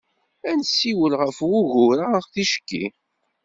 Ad 0.49 0.55
nessiwel 0.59 1.13
ɣef 1.21 1.37
wugur-a 1.49 2.09
ticki. 2.33 2.85